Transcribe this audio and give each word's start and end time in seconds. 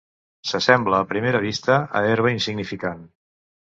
S'assembla 0.51 1.01
a 1.03 1.07
primera 1.11 1.41
vista 1.45 1.77
a 1.99 2.03
herba 2.15 2.33
insignificant. 2.39 3.05